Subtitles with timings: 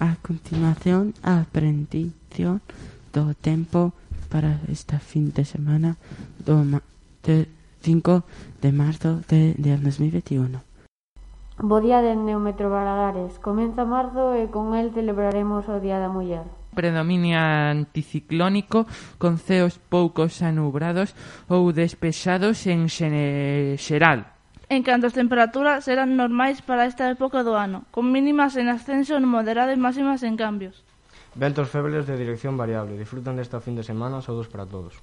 [0.00, 2.64] A continuación, a aprendición
[3.12, 3.92] do tempo
[4.32, 6.00] para esta fin de semana
[6.40, 6.64] do
[7.20, 7.44] de
[7.84, 8.24] 5
[8.64, 10.64] de marzo de, de 2021.
[11.60, 13.36] Bo día de Neumetro Balagares.
[13.44, 18.86] Comeza marzo e con el celebraremos o Día da Muller predominia anticiclónico
[19.18, 21.12] con ceos poucos anubrados
[21.50, 24.39] ou despexados en xeral
[24.70, 29.18] en canto as temperaturas serán normais para esta época do ano, con mínimas en ascenso
[29.18, 30.86] moderado e máximas en cambios.
[31.34, 34.94] Ventos febles de dirección variable, disfrutan desta fin de semana saudos para todos.